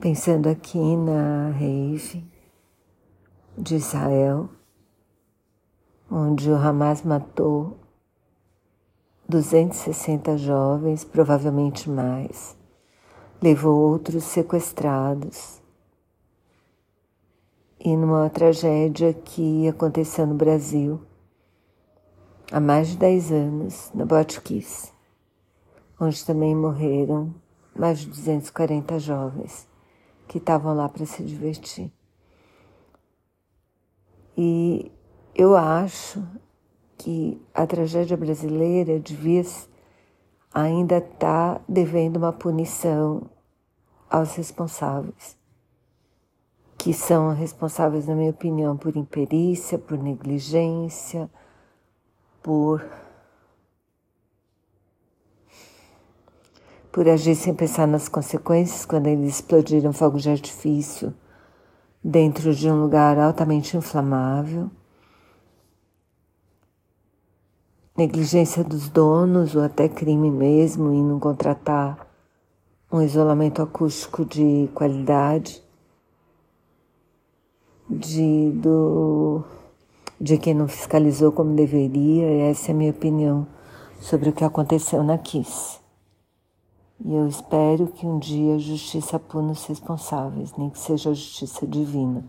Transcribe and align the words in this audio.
Pensando 0.00 0.48
aqui 0.48 0.96
na 0.96 1.50
rave 1.50 2.26
de 3.56 3.76
Israel, 3.76 4.48
onde 6.10 6.50
o 6.50 6.56
Hamas 6.56 7.02
matou 7.02 7.78
260 9.28 10.36
jovens, 10.36 11.04
provavelmente 11.04 11.88
mais, 11.88 12.56
levou 13.40 13.92
outros 13.92 14.24
sequestrados. 14.24 15.62
E 17.78 17.96
numa 17.96 18.28
tragédia 18.28 19.14
que 19.14 19.68
aconteceu 19.68 20.26
no 20.26 20.34
Brasil 20.34 21.00
há 22.50 22.58
mais 22.58 22.88
de 22.88 22.96
10 22.96 23.32
anos, 23.32 23.90
na 23.94 24.04
Botkiss, 24.04 24.92
onde 26.00 26.26
também 26.26 26.54
morreram 26.54 27.32
mais 27.74 28.00
de 28.00 28.08
240 28.08 28.98
jovens 28.98 29.72
que 30.28 30.38
estavam 30.38 30.74
lá 30.74 30.88
para 30.88 31.06
se 31.06 31.22
divertir. 31.22 31.92
E 34.36 34.90
eu 35.34 35.56
acho 35.56 36.22
que 36.96 37.40
a 37.52 37.66
tragédia 37.66 38.16
brasileira 38.16 38.98
devia 38.98 39.42
ainda 40.52 40.98
estar 40.98 41.58
tá 41.58 41.60
devendo 41.68 42.16
uma 42.16 42.32
punição 42.32 43.22
aos 44.08 44.34
responsáveis, 44.36 45.36
que 46.78 46.92
são 46.92 47.34
responsáveis, 47.34 48.06
na 48.06 48.14
minha 48.14 48.30
opinião, 48.30 48.76
por 48.76 48.96
imperícia, 48.96 49.78
por 49.78 49.98
negligência, 49.98 51.28
por 52.42 52.84
por 56.94 57.08
agir 57.08 57.34
sem 57.34 57.52
pensar 57.52 57.88
nas 57.88 58.08
consequências 58.08 58.86
quando 58.86 59.08
eles 59.08 59.34
explodiram 59.34 59.92
fogos 59.92 60.22
de 60.22 60.30
artifício 60.30 61.12
dentro 62.02 62.54
de 62.54 62.70
um 62.70 62.80
lugar 62.80 63.18
altamente 63.18 63.76
inflamável. 63.76 64.70
Negligência 67.96 68.62
dos 68.62 68.88
donos 68.88 69.56
ou 69.56 69.64
até 69.64 69.88
crime 69.88 70.30
mesmo 70.30 70.92
em 70.92 71.02
não 71.02 71.18
contratar 71.18 72.06
um 72.92 73.02
isolamento 73.02 73.60
acústico 73.60 74.24
de 74.24 74.68
qualidade 74.72 75.60
de, 77.90 78.52
do, 78.52 79.42
de 80.20 80.38
quem 80.38 80.54
não 80.54 80.68
fiscalizou 80.68 81.32
como 81.32 81.56
deveria. 81.56 82.48
Essa 82.48 82.70
é 82.70 82.72
a 82.72 82.76
minha 82.76 82.92
opinião 82.92 83.48
sobre 84.00 84.28
o 84.28 84.32
que 84.32 84.44
aconteceu 84.44 85.02
na 85.02 85.18
Kiss. 85.18 85.82
E 87.00 87.14
eu 87.14 87.26
espero 87.26 87.88
que 87.88 88.06
um 88.06 88.18
dia 88.18 88.54
a 88.54 88.58
justiça 88.58 89.18
puna 89.18 89.52
os 89.52 89.64
responsáveis, 89.66 90.52
nem 90.56 90.70
que 90.70 90.78
seja 90.78 91.10
a 91.10 91.14
justiça 91.14 91.66
divina, 91.66 92.24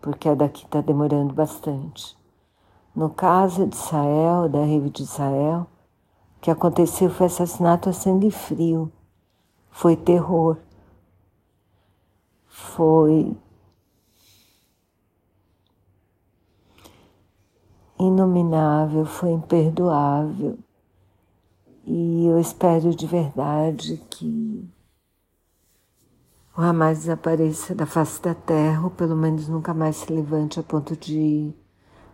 porque 0.00 0.28
a 0.28 0.34
daqui 0.34 0.64
está 0.64 0.80
demorando 0.80 1.32
bastante. 1.32 2.16
No 2.94 3.10
caso 3.10 3.66
de 3.66 3.76
Israel, 3.76 4.48
da 4.48 4.64
Rede 4.64 4.90
de 4.90 5.02
Israel, 5.02 5.66
o 6.36 6.40
que 6.40 6.50
aconteceu 6.50 7.08
foi 7.10 7.26
assassinato 7.26 7.88
a 7.88 7.92
sangue 7.92 8.30
frio, 8.30 8.92
foi 9.70 9.96
terror, 9.96 10.58
foi 12.46 13.36
inominável, 17.98 19.06
foi 19.06 19.32
imperdoável. 19.32 20.58
E 21.86 22.26
eu 22.26 22.40
espero 22.40 22.94
de 22.94 23.06
verdade 23.06 23.98
que 24.08 24.66
o 26.56 26.60
Hamas 26.62 27.00
desapareça 27.00 27.74
da 27.74 27.84
face 27.84 28.22
da 28.22 28.34
terra, 28.34 28.84
ou 28.84 28.90
pelo 28.90 29.14
menos 29.14 29.48
nunca 29.48 29.74
mais 29.74 29.96
se 29.96 30.10
levante 30.10 30.58
a 30.58 30.62
ponto 30.62 30.96
de 30.96 31.52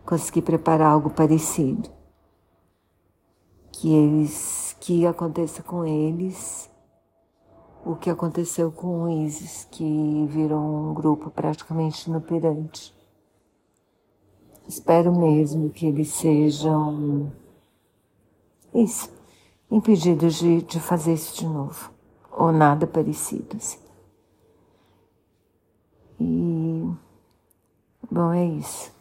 conseguir 0.04 0.42
preparar 0.42 0.90
algo 0.90 1.10
parecido. 1.10 1.88
Que 3.70 3.94
eles, 3.94 4.76
que 4.80 5.06
aconteça 5.06 5.62
com 5.62 5.84
eles 5.84 6.68
o 7.84 7.94
que 7.94 8.10
aconteceu 8.10 8.72
com 8.72 9.04
o 9.04 9.08
ISIS, 9.08 9.68
que 9.70 10.26
virou 10.28 10.60
um 10.60 10.94
grupo 10.94 11.30
praticamente 11.30 12.10
inoperante. 12.10 12.92
Espero 14.66 15.16
mesmo 15.16 15.70
que 15.70 15.86
eles 15.86 16.08
sejam 16.08 17.32
isso 18.74 19.19
impedidos 19.70 20.34
de, 20.34 20.62
de 20.62 20.80
fazer 20.80 21.14
isso 21.14 21.36
de 21.38 21.46
novo, 21.46 21.90
ou 22.32 22.52
nada 22.52 22.86
parecido. 22.86 23.56
Assim. 23.56 23.78
E, 26.18 26.90
bom, 28.10 28.32
é 28.32 28.44
isso. 28.46 28.92